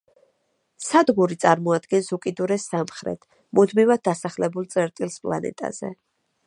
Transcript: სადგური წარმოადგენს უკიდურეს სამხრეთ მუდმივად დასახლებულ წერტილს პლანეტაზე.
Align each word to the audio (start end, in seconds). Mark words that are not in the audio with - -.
სადგური 0.85 1.37
წარმოადგენს 1.43 2.09
უკიდურეს 2.17 2.65
სამხრეთ 2.73 3.29
მუდმივად 3.59 4.05
დასახლებულ 4.09 4.69
წერტილს 4.75 5.21
პლანეტაზე. 5.27 5.97